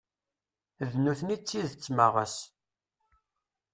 [0.91, 2.35] D nutni i d tidett ma ɣas.